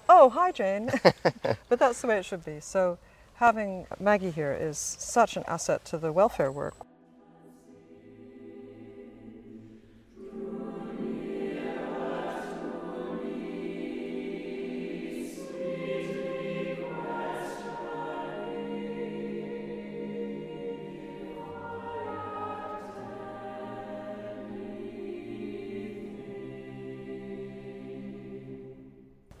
oh, 0.09 0.29
hi, 0.29 0.51
Jane. 0.51 0.91
but 1.69 1.79
that's 1.79 2.01
the 2.01 2.07
way 2.07 2.17
it 2.17 2.25
should 2.25 2.43
be. 2.43 2.59
So 2.59 2.97
having 3.37 3.85
Maggie 3.99 4.31
here 4.31 4.57
is 4.59 4.79
such 4.79 5.37
an 5.37 5.43
asset 5.47 5.85
to 5.85 5.95
the 5.99 6.11
welfare 6.11 6.51
work. 6.51 6.73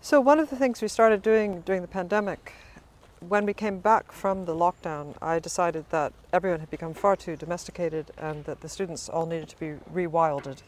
So 0.01 0.21
one 0.21 0.39
of 0.39 0.51
the 0.51 0.55
things 0.55 0.83
we 0.83 0.87
started 0.87 1.23
doing 1.23 1.61
during 1.61 1.81
the 1.81 1.87
pandemic, 1.87 2.53
when 3.19 3.45
we 3.45 3.53
came 3.53 3.79
back 3.79 4.11
from 4.11 4.45
the 4.45 4.53
lockdown, 4.53 5.15
I 5.21 5.39
decided 5.39 5.85
that 5.89 6.13
everyone 6.31 6.59
had 6.59 6.69
become 6.69 6.93
far 6.93 7.15
too 7.15 7.35
domesticated 7.35 8.11
and 8.17 8.45
that 8.45 8.61
the 8.61 8.69
students 8.69 9.09
all 9.09 9.25
needed 9.25 9.49
to 9.49 9.59
be 9.59 9.73
rewilded. 9.93 10.61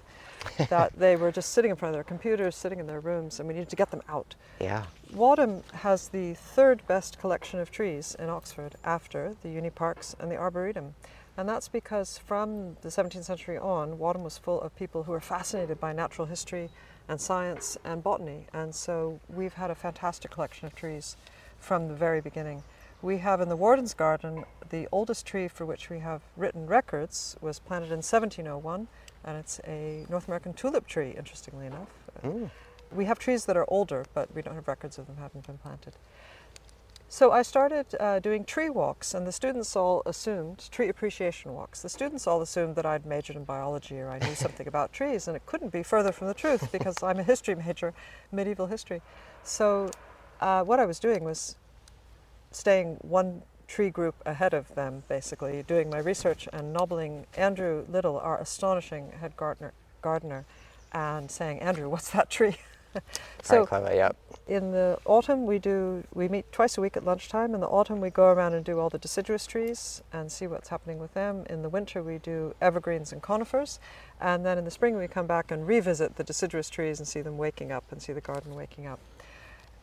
that 0.69 0.97
they 0.97 1.17
were 1.17 1.33
just 1.33 1.51
sitting 1.51 1.69
in 1.69 1.75
front 1.75 1.93
of 1.93 1.97
their 1.97 2.03
computers, 2.03 2.55
sitting 2.55 2.79
in 2.79 2.87
their 2.87 3.01
rooms, 3.01 3.39
and 3.39 3.47
we 3.47 3.53
needed 3.53 3.69
to 3.69 3.75
get 3.75 3.91
them 3.91 4.01
out. 4.07 4.35
Yeah. 4.61 4.85
Wadham 5.13 5.63
has 5.73 6.07
the 6.07 6.33
third 6.33 6.81
best 6.87 7.19
collection 7.19 7.59
of 7.59 7.71
trees 7.71 8.15
in 8.17 8.29
Oxford 8.29 8.75
after 8.85 9.35
the 9.41 9.49
Uni 9.49 9.69
Parks 9.69 10.15
and 10.17 10.31
the 10.31 10.37
Arboretum. 10.37 10.95
And 11.35 11.47
that's 11.47 11.67
because 11.67 12.17
from 12.17 12.77
the 12.81 12.89
17th 12.89 13.25
century 13.25 13.57
on, 13.57 13.97
Wadham 13.97 14.23
was 14.23 14.37
full 14.37 14.61
of 14.61 14.75
people 14.75 15.03
who 15.03 15.11
were 15.11 15.19
fascinated 15.21 15.79
by 15.79 15.93
natural 15.93 16.27
history 16.27 16.69
and 17.07 17.19
science 17.19 17.77
and 17.83 18.03
botany. 18.03 18.45
And 18.53 18.73
so 18.73 19.19
we've 19.29 19.53
had 19.53 19.71
a 19.71 19.75
fantastic 19.75 20.31
collection 20.31 20.67
of 20.67 20.75
trees 20.75 21.17
from 21.59 21.87
the 21.87 21.93
very 21.93 22.21
beginning. 22.21 22.63
We 23.01 23.19
have 23.19 23.39
in 23.39 23.49
the 23.49 23.55
Warden's 23.55 23.93
Garden 23.93 24.43
the 24.69 24.87
oldest 24.91 25.25
tree 25.25 25.47
for 25.47 25.65
which 25.65 25.89
we 25.89 25.99
have 25.99 26.21
written 26.35 26.67
records 26.67 27.37
was 27.41 27.59
planted 27.59 27.87
in 27.87 27.99
1701, 27.99 28.87
and 29.23 29.37
it's 29.37 29.59
a 29.65 30.05
North 30.09 30.27
American 30.27 30.53
tulip 30.53 30.85
tree, 30.85 31.13
interestingly 31.17 31.65
enough. 31.65 31.87
Mm. 32.23 32.51
We 32.91 33.05
have 33.05 33.19
trees 33.19 33.45
that 33.45 33.55
are 33.55 33.65
older, 33.69 34.05
but 34.13 34.33
we 34.35 34.41
don't 34.41 34.55
have 34.55 34.67
records 34.67 34.97
of 34.97 35.07
them 35.07 35.17
having 35.17 35.41
been 35.41 35.57
planted. 35.57 35.93
So 37.11 37.31
I 37.31 37.41
started 37.41 37.87
uh, 37.99 38.19
doing 38.19 38.45
tree 38.45 38.69
walks, 38.69 39.15
and 39.15 39.25
the 39.25 39.31
students 39.31 39.75
all 39.75 40.03
assumed 40.05 40.69
tree 40.71 40.89
appreciation 40.89 41.53
walks. 41.53 41.81
The 41.81 41.89
students 41.89 42.27
all 42.27 42.39
assumed 42.41 42.75
that 42.75 42.85
I'd 42.85 43.03
majored 43.03 43.35
in 43.35 43.45
biology 43.45 43.99
or 43.99 44.09
I 44.09 44.19
knew 44.19 44.35
something 44.35 44.67
about 44.67 44.93
trees, 44.93 45.27
and 45.27 45.35
it 45.35 45.43
couldn't 45.47 45.71
be 45.71 45.81
further 45.81 46.11
from 46.11 46.27
the 46.27 46.35
truth 46.35 46.71
because 46.71 47.01
I'm 47.01 47.17
a 47.17 47.23
history 47.23 47.55
major, 47.55 47.95
medieval 48.31 48.67
history. 48.67 49.01
So 49.43 49.89
uh, 50.39 50.63
what 50.63 50.79
I 50.79 50.85
was 50.85 50.99
doing 50.99 51.23
was 51.23 51.55
staying 52.51 52.97
one 53.01 53.43
tree 53.67 53.89
group 53.89 54.15
ahead 54.25 54.53
of 54.53 54.73
them, 54.75 55.03
basically, 55.07 55.63
doing 55.67 55.89
my 55.89 55.99
research 55.99 56.47
and 56.51 56.73
nobbling 56.73 57.25
Andrew 57.35 57.85
Little, 57.87 58.19
our 58.19 58.39
astonishing 58.39 59.11
head 59.19 59.37
gardener, 59.37 59.73
gardener 60.01 60.45
and 60.93 61.29
saying, 61.29 61.59
Andrew, 61.59 61.89
what's 61.93 62.09
that 62.11 62.29
tree? 62.29 62.57
so 63.43 63.67
clever, 63.67 63.93
yep. 63.93 64.15
In 64.47 64.71
the 64.71 64.97
autumn, 65.05 65.45
we 65.45 65.59
do 65.59 66.03
we 66.13 66.27
meet 66.27 66.51
twice 66.51 66.75
a 66.75 66.81
week 66.81 66.97
at 66.97 67.05
lunchtime. 67.05 67.53
In 67.53 67.61
the 67.61 67.67
autumn, 67.67 68.01
we 68.01 68.09
go 68.09 68.25
around 68.31 68.55
and 68.55 68.65
do 68.65 68.79
all 68.79 68.89
the 68.89 68.97
deciduous 68.97 69.45
trees 69.45 70.01
and 70.11 70.31
see 70.31 70.47
what's 70.47 70.69
happening 70.69 70.97
with 70.97 71.13
them. 71.13 71.45
In 71.51 71.61
the 71.61 71.69
winter, 71.69 72.01
we 72.01 72.17
do 72.17 72.55
evergreens 72.59 73.11
and 73.11 73.21
conifers, 73.21 73.79
and 74.19 74.43
then 74.43 74.57
in 74.57 74.65
the 74.65 74.71
spring, 74.71 74.97
we 74.97 75.07
come 75.07 75.27
back 75.27 75.51
and 75.51 75.67
revisit 75.67 76.15
the 76.15 76.23
deciduous 76.23 76.67
trees 76.67 76.97
and 76.97 77.07
see 77.07 77.21
them 77.21 77.37
waking 77.37 77.71
up 77.71 77.83
and 77.91 78.01
see 78.01 78.11
the 78.11 78.21
garden 78.21 78.55
waking 78.55 78.87
up. 78.87 78.99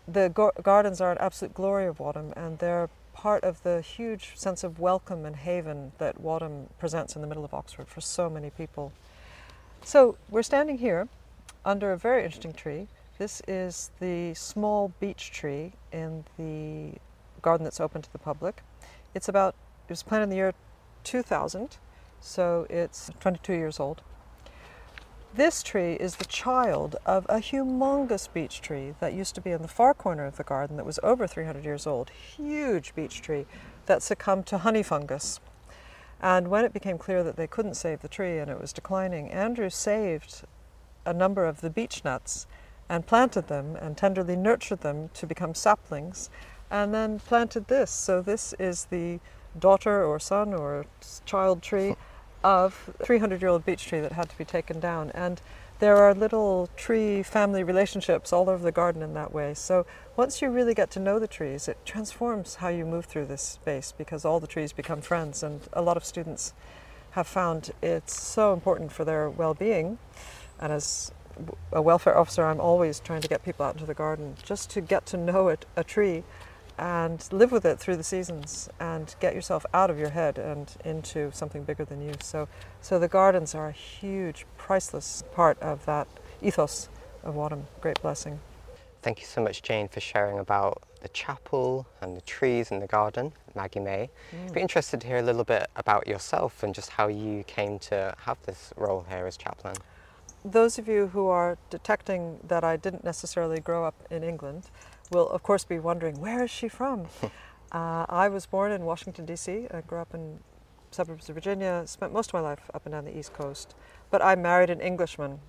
The 0.09 0.29
gardens 0.63 1.01
are 1.01 1.11
an 1.11 1.19
absolute 1.19 1.53
glory 1.53 1.87
of 1.87 1.99
Wadham, 1.99 2.33
and 2.37 2.61
they're 2.61 2.89
part 3.13 3.43
of 3.43 3.63
the 3.65 3.81
huge 3.81 4.37
sense 4.37 4.63
of 4.63 4.79
welcome 4.79 5.25
and 5.25 5.35
haven 5.35 5.91
that 5.99 6.21
Wadham 6.21 6.69
presents 6.79 7.17
in 7.17 7.23
the 7.23 7.27
middle 7.27 7.45
of 7.45 7.53
Oxford 7.53 7.89
for 7.89 8.01
so 8.01 8.31
many 8.31 8.51
people. 8.51 8.93
So 9.83 10.17
we're 10.31 10.45
standing 10.45 10.79
here 10.79 11.09
under 11.65 11.91
a 11.91 11.97
very 11.97 12.25
interesting 12.25 12.53
tree. 12.53 12.87
This 13.19 13.43
is 13.49 13.91
the 13.99 14.35
small 14.35 14.93
beech 15.01 15.33
tree 15.33 15.73
in 15.91 16.25
the 16.39 17.01
garden 17.43 17.65
that's 17.65 17.81
open 17.81 18.03
to 18.03 18.13
the 18.13 18.19
public. 18.19 18.63
It's 19.15 19.29
about, 19.29 19.55
it 19.89 19.93
was 19.93 20.05
planted 20.05 20.25
in 20.25 20.31
the 20.31 20.37
year 20.37 20.55
2000, 21.03 21.79
so 22.21 22.67
it's 22.71 23.11
22 23.19 23.55
years 23.55 23.81
old. 23.81 24.03
This 25.37 25.63
tree 25.63 25.93
is 25.93 26.17
the 26.17 26.25
child 26.25 26.97
of 27.05 27.27
a 27.29 27.41
humongous 27.41 28.27
beech 28.33 28.63
tree 28.63 28.95
that 29.01 29.13
used 29.13 29.35
to 29.35 29.43
be 29.43 29.51
in 29.51 29.61
the 29.61 29.69
far 29.69 29.93
corner 29.93 30.25
of 30.25 30.39
the 30.39 30.43
garden 30.43 30.79
that 30.79 30.87
was 30.87 30.99
over 31.03 31.27
300 31.27 31.63
years 31.63 31.87
old. 31.87 32.09
Huge 32.09 32.95
beech 32.95 33.21
tree 33.21 33.45
that 33.85 34.03
succumbed 34.03 34.47
to 34.47 34.57
honey 34.57 34.83
fungus. 34.83 35.39
And 36.23 36.49
when 36.49 36.65
it 36.65 36.73
became 36.73 36.97
clear 36.97 37.23
that 37.23 37.37
they 37.37 37.47
couldn't 37.47 37.75
save 37.75 38.01
the 38.01 38.09
tree 38.09 38.39
and 38.39 38.51
it 38.51 38.59
was 38.59 38.73
declining, 38.73 39.31
Andrew 39.31 39.69
saved 39.69 40.45
a 41.05 41.13
number 41.13 41.45
of 41.45 41.61
the 41.61 41.69
beech 41.69 42.03
nuts 42.03 42.47
and 42.89 43.07
planted 43.07 43.49
them 43.49 43.77
and 43.77 43.95
tenderly 43.95 44.37
nurtured 44.37 44.81
them 44.81 45.11
to 45.13 45.27
become 45.27 45.55
saplings 45.55 46.31
and 46.71 46.95
then 46.95 47.19
planted 47.19 47.69
this. 47.69 47.91
So 47.91 48.23
this 48.23 48.55
is 48.59 48.87
the 48.87 49.21
daughter 49.59 50.03
or 50.03 50.19
son 50.19 50.55
or 50.55 50.87
child 51.27 51.61
tree 51.61 51.95
of 52.43 52.91
300 53.05 53.41
year 53.41 53.51
old 53.51 53.65
beech 53.65 53.87
tree 53.87 54.01
that 54.01 54.13
had 54.13 54.29
to 54.29 54.39
be 54.39 54.45
taken 54.45 54.81
down. 54.81 55.11
And 55.11 55.41
there 55.79 55.97
are 55.97 56.15
little 56.15 56.71
tree 56.77 57.23
family 57.23 57.63
relationships 57.63 58.33
all 58.33 58.49
over 58.49 58.63
the 58.63 58.73
garden 58.73 59.03
in 59.03 59.13
that 59.15 59.35
way. 59.35 59.53
So 59.53 59.85
once 60.17 60.41
you 60.41 60.49
really 60.49 60.73
get 60.73 60.91
to 60.93 61.01
know 61.01 61.19
the 61.19 61.29
trees, 61.29 61.69
it 61.69 61.77
transforms 61.85 62.57
how 62.57 62.69
you 62.69 62.87
move 62.87 63.05
through 63.05 63.27
this 63.27 63.43
space 63.43 63.93
because 63.97 64.25
all 64.25 64.41
the 64.41 64.47
trees 64.47 64.73
become 64.73 65.03
friends. 65.03 65.43
And 65.43 65.61
a 65.73 65.83
lot 65.83 65.97
of 65.97 66.05
students 66.05 66.55
have 67.11 67.27
found 67.27 67.73
it's 67.83 68.21
so 68.21 68.53
important 68.53 68.93
for 68.93 69.05
their 69.05 69.29
well 69.29 69.55
being. 69.55 69.99
And 70.59 70.73
as 70.73 71.13
a 71.73 71.83
welfare 71.83 72.17
officer, 72.17 72.45
I'm 72.45 72.61
always 72.61 73.01
trying 73.01 73.21
to 73.21 73.29
get 73.29 73.45
people 73.45 73.67
out 73.67 73.75
into 73.75 73.87
the 73.87 73.95
garden 73.95 74.37
just 74.43 74.71
to 74.71 74.81
get 74.81 75.05
to 75.07 75.19
know 75.19 75.49
it, 75.49 75.67
a 75.77 75.85
tree 75.85 76.25
and 76.79 77.27
live 77.33 77.53
with 77.53 77.65
it 77.65 77.79
through 77.79 77.97
the 77.97 78.05
seasons 78.05 78.69
and 78.79 79.15
get 79.21 79.35
yourself 79.35 79.65
out 79.73 79.91
of 79.91 79.99
your 79.99 80.11
head 80.11 80.39
and 80.39 80.77
into 80.85 81.31
something 81.33 81.65
bigger 81.65 81.85
than 81.85 82.01
you. 82.01 82.13
So, 82.21 82.49
so 82.81 82.99
the 82.99 83.09
gardens 83.09 83.55
are 83.55 83.69
a 83.69 83.73
huge, 83.73 84.47
priceless 84.59 85.25
part 85.33 85.59
of 85.61 85.85
that 85.87 86.07
ethos 86.43 86.89
of 87.23 87.35
Wadham. 87.35 87.67
Great 87.81 88.01
blessing. 88.03 88.41
Thank 89.03 89.21
you 89.21 89.27
so 89.27 89.43
much, 89.43 89.63
Jane, 89.63 89.89
for 89.89 90.01
sharing 90.01 90.39
about 90.39 90.83
the 91.01 91.09
chapel 91.09 91.87
and 92.01 92.17
the 92.17 92.21
trees 92.23 92.73
and 92.73 92.83
the 92.83 92.87
garden, 92.87 93.33
Maggie 93.55 93.81
Mae. 93.81 94.11
Mm. 94.33 94.53
Be 94.53 94.61
interested 94.61 95.01
to 95.01 95.07
hear 95.07 95.19
a 95.19 95.23
little 95.23 95.45
bit 95.45 95.69
about 95.77 96.07
yourself 96.07 96.63
and 96.63 96.75
just 96.75 96.91
how 96.91 97.07
you 97.07 97.45
came 97.45 97.79
to 97.79 98.15
have 98.19 98.37
this 98.43 98.73
role 98.77 99.07
here 99.09 99.27
as 99.27 99.37
chaplain. 99.37 99.77
Those 100.45 100.79
of 100.79 100.89
you 100.89 101.09
who 101.09 101.29
are 101.29 101.57
detecting 101.71 102.39
that 102.49 102.65
I 102.65 102.77
didn't 102.77 103.05
necessarily 103.05 103.61
grow 103.61 103.85
up 103.85 103.95
in 104.11 104.23
England, 104.25 104.65
will, 105.11 105.29
of 105.29 105.43
course, 105.43 105.65
be 105.65 105.79
wondering 105.79 106.21
where 106.21 106.45
is 106.45 106.51
she 106.51 106.69
from? 106.69 107.07
uh, 107.73 108.07
I 108.09 108.29
was 108.29 108.47
born 108.47 108.73
in 108.73 108.85
Washington, 108.85 109.27
D.C. 109.27 109.67
I 109.71 109.81
grew 109.83 109.99
up 109.99 110.15
in 110.15 110.41
suburbs 110.91 111.29
of 111.29 111.35
Virginia, 111.35 111.83
spent 111.87 112.13
most 112.13 112.31
of 112.31 112.35
my 112.35 112.41
life 112.41 112.71
up 112.75 112.87
and 112.87 112.93
down 112.93 113.05
the 113.05 113.17
East 113.17 113.33
Coast. 113.33 113.75
But 114.11 114.23
I 114.23 114.35
married 114.35 114.71
an 114.71 114.81
Englishman, 114.81 115.41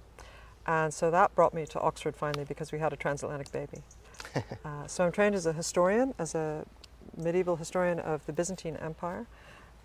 and 0.66 0.94
so 0.94 1.10
that 1.12 1.34
brought 1.36 1.54
me 1.54 1.66
to 1.68 1.80
Oxford 1.80 2.16
finally 2.16 2.44
because 2.44 2.72
we 2.72 2.80
had 2.80 2.92
a 2.92 2.98
transatlantic 2.98 3.52
baby. 3.52 3.84
uh, 4.66 4.88
so 4.88 5.06
I'm 5.06 5.12
trained 5.12 5.36
as 5.36 5.46
a 5.46 5.54
historian, 5.54 6.14
as 6.20 6.36
a 6.36 6.66
medieval 7.16 7.56
historian 7.56 8.00
of 8.00 8.26
the 8.26 8.34
Byzantine 8.34 8.76
Empire, 8.78 9.28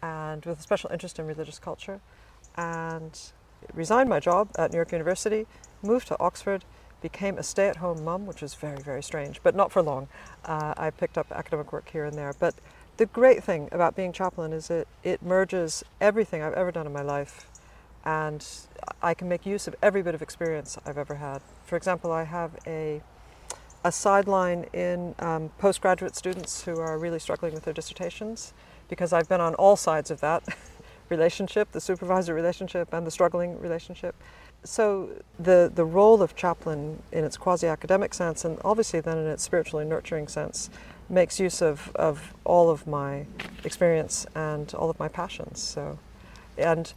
and 0.03 0.45
with 0.45 0.59
a 0.59 0.63
special 0.63 0.91
interest 0.91 1.19
in 1.19 1.27
religious 1.27 1.59
culture. 1.59 2.01
And 2.57 3.19
resigned 3.73 4.09
my 4.09 4.21
job 4.21 4.51
at 4.59 4.73
New 4.73 4.77
York 4.79 4.93
University, 4.93 5.47
moved 5.83 6.09
to 6.09 6.19
Oxford, 6.19 6.65
became 7.03 7.37
a 7.37 7.43
stay 7.43 7.69
at 7.69 7.77
home 7.77 8.05
mum, 8.05 8.27
which 8.27 8.41
was 8.41 8.55
very, 8.55 8.81
very 8.81 9.03
strange, 9.03 9.43
but 9.43 9.55
not 9.55 9.71
for 9.73 9.83
long. 9.83 10.09
Uh, 10.45 10.73
I 10.77 10.91
picked 10.91 11.19
up 11.19 11.31
academic 11.33 11.73
work 11.73 11.91
here 11.91 12.05
and 12.05 12.17
there. 12.17 12.35
But 12.39 12.55
the 12.97 13.07
great 13.07 13.43
thing 13.43 13.69
about 13.73 13.97
being 13.97 14.13
chaplain 14.13 14.53
is 14.53 14.71
it, 14.71 14.89
it 15.03 15.23
merges 15.23 15.83
everything 16.01 16.43
I've 16.43 16.55
ever 16.55 16.71
done 16.71 16.87
in 16.87 16.93
my 16.93 17.03
life, 17.03 17.51
and 18.05 18.47
I 19.03 19.15
can 19.15 19.29
make 19.29 19.45
use 19.45 19.67
of 19.67 19.75
every 19.83 20.03
bit 20.03 20.15
of 20.15 20.23
experience 20.23 20.79
I've 20.87 20.99
ever 20.99 21.17
had. 21.17 21.43
For 21.65 21.77
example, 21.77 22.13
I 22.13 22.25
have 22.25 22.53
a 22.67 23.03
a 23.85 23.91
sideline 23.91 24.67
in 24.73 25.15
um, 25.19 25.51
postgraduate 25.59 26.15
students 26.15 26.63
who 26.63 26.79
are 26.79 26.99
really 26.99 27.19
struggling 27.19 27.53
with 27.53 27.65
their 27.65 27.75
dissertations 27.75 28.53
because 28.89 29.13
I've 29.13 29.29
been 29.29 29.41
on 29.41 29.55
all 29.55 29.77
sides 29.77 30.11
of 30.11 30.21
that 30.21 30.45
relationship 31.09 31.73
the 31.73 31.81
supervisor 31.81 32.33
relationship 32.33 32.93
and 32.93 33.07
the 33.07 33.11
struggling 33.11 33.59
relationship 33.59 34.15
so 34.65 35.11
the 35.39 35.71
the 35.75 35.85
role 35.85 36.23
of 36.23 36.37
chaplain 36.37 37.03
in 37.11 37.25
its 37.25 37.37
quasi-academic 37.37 38.15
sense 38.15 38.45
and 38.45 38.59
obviously 38.65 39.01
then 39.01 39.19
in 39.19 39.27
its 39.27 39.43
spiritually 39.43 39.85
nurturing 39.85 40.29
sense 40.29 40.71
makes 41.09 41.39
use 41.41 41.61
of, 41.61 41.91
of 41.95 42.33
all 42.45 42.71
of 42.71 42.87
my 42.87 43.27
experience 43.65 44.25
and 44.35 44.73
all 44.75 44.89
of 44.89 44.99
my 44.99 45.09
passions. 45.09 45.61
So 45.61 45.99
and 46.57 46.93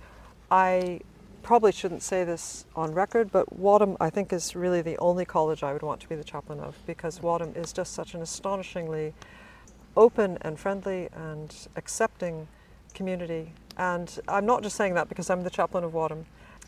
i 0.51 0.99
probably 1.41 1.71
shouldn't 1.71 2.01
say 2.01 2.23
this 2.23 2.65
on 2.75 2.93
record 2.93 3.32
but 3.32 3.58
wadham 3.58 3.95
i 3.99 4.10
think 4.10 4.34
is 4.34 4.56
really 4.56 4.82
the 4.82 4.97
only 4.97 5.23
college 5.23 5.63
i 5.63 5.71
would 5.71 5.82
want 5.82 6.01
to 6.01 6.10
be 6.10 6.15
the 6.15 6.23
chaplain 6.23 6.60
of 6.60 6.75
because 6.86 7.21
wadham 7.21 7.54
is 7.56 7.71
just 7.71 7.93
such 7.93 8.13
an 8.13 8.21
astonishingly 8.21 9.13
open 9.95 10.38
and 10.41 10.60
friendly 10.60 11.08
and 11.13 11.56
accepting 11.75 12.47
community. 12.93 13.54
And 13.78 14.19
i'm 14.28 14.45
not 14.45 14.63
just 14.63 14.75
saying 14.75 14.93
that 14.95 15.10
because 15.10 15.30
i'm 15.30 15.43
the 15.43 15.49
chaplain 15.49 15.84
of 15.84 15.93
wadham 15.93 16.25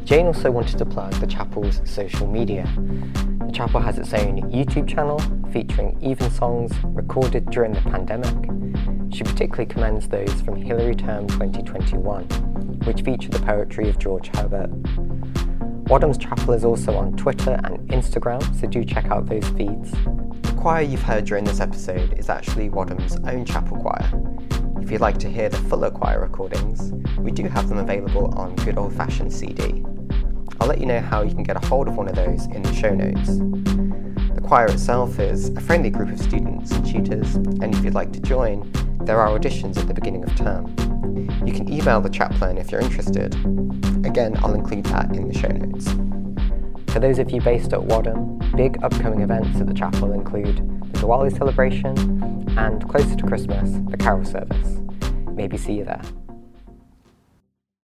Jane 0.06 0.26
also 0.26 0.52
wanted 0.52 0.78
to 0.78 0.86
plug 0.86 1.12
the 1.14 1.26
chapel's 1.26 1.80
social 1.84 2.28
media. 2.28 2.64
The 3.44 3.50
chapel 3.52 3.80
has 3.80 3.98
its 3.98 4.14
own 4.14 4.40
YouTube 4.52 4.86
channel 4.86 5.18
featuring 5.50 5.98
evensongs 6.00 6.72
recorded 6.84 7.50
during 7.50 7.72
the 7.72 7.80
pandemic. 7.80 8.32
She 9.12 9.24
particularly 9.24 9.66
commends 9.66 10.06
those 10.06 10.40
from 10.42 10.62
Hilary 10.62 10.94
Term 10.94 11.26
2021, 11.26 12.22
which 12.84 13.02
feature 13.02 13.30
the 13.30 13.40
poetry 13.40 13.88
of 13.88 13.98
George 13.98 14.28
Herbert. 14.28 14.70
Wadham's 15.88 16.18
Chapel 16.18 16.54
is 16.54 16.64
also 16.64 16.94
on 16.94 17.16
Twitter 17.16 17.60
and 17.64 17.78
Instagram, 17.90 18.42
so 18.60 18.68
do 18.68 18.84
check 18.84 19.06
out 19.06 19.26
those 19.26 19.48
feeds. 19.50 19.90
The 19.90 20.54
choir 20.56 20.82
you've 20.82 21.02
heard 21.02 21.24
during 21.24 21.42
this 21.42 21.58
episode 21.58 22.16
is 22.16 22.30
actually 22.30 22.68
Wadham's 22.68 23.16
own 23.24 23.44
chapel 23.44 23.76
choir. 23.78 24.08
If 24.80 24.92
you'd 24.92 25.00
like 25.00 25.18
to 25.18 25.28
hear 25.28 25.48
the 25.48 25.56
fuller 25.56 25.90
choir 25.90 26.20
recordings, 26.20 26.92
we 27.18 27.32
do 27.32 27.48
have 27.48 27.68
them 27.68 27.78
available 27.78 28.32
on 28.36 28.54
good 28.54 28.78
old 28.78 28.94
fashioned 28.94 29.32
CD. 29.32 29.84
I'll 30.66 30.70
let 30.70 30.80
you 30.80 30.86
know 30.86 30.98
how 30.98 31.22
you 31.22 31.32
can 31.32 31.44
get 31.44 31.54
a 31.54 31.64
hold 31.68 31.86
of 31.86 31.94
one 31.94 32.08
of 32.08 32.16
those 32.16 32.46
in 32.46 32.60
the 32.60 32.74
show 32.74 32.92
notes. 32.92 33.38
The 34.34 34.40
choir 34.40 34.66
itself 34.66 35.20
is 35.20 35.50
a 35.50 35.60
friendly 35.60 35.90
group 35.90 36.10
of 36.10 36.20
students 36.20 36.72
and 36.72 36.84
tutors, 36.84 37.36
and 37.36 37.72
if 37.72 37.84
you'd 37.84 37.94
like 37.94 38.12
to 38.14 38.20
join, 38.20 38.68
there 39.04 39.20
are 39.20 39.28
auditions 39.38 39.78
at 39.78 39.86
the 39.86 39.94
beginning 39.94 40.24
of 40.24 40.34
term. 40.34 40.66
You 41.46 41.52
can 41.52 41.72
email 41.72 42.00
the 42.00 42.10
chaplain 42.10 42.58
if 42.58 42.72
you're 42.72 42.80
interested. 42.80 43.32
Again, 44.04 44.36
I'll 44.38 44.54
include 44.54 44.86
that 44.86 45.14
in 45.14 45.28
the 45.28 45.38
show 45.38 45.46
notes. 45.46 45.88
For 46.92 46.98
those 46.98 47.20
of 47.20 47.30
you 47.30 47.40
based 47.40 47.72
at 47.72 47.84
Wadham, 47.84 48.40
big 48.56 48.82
upcoming 48.82 49.20
events 49.20 49.60
at 49.60 49.68
the 49.68 49.74
chapel 49.74 50.10
include 50.14 50.56
the 50.94 50.98
Diwali 50.98 51.30
celebration 51.38 51.96
and, 52.58 52.88
closer 52.88 53.14
to 53.14 53.24
Christmas, 53.24 53.70
the 53.88 53.96
carol 53.96 54.24
service. 54.24 54.80
Maybe 55.28 55.58
see 55.58 55.74
you 55.74 55.84
there. 55.84 56.02